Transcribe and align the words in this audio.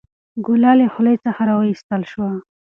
ګوله 0.45 0.71
له 0.79 0.87
خولې 0.93 1.15
څخه 1.25 1.41
راویستل 1.49 2.01
شوه. 2.11 2.29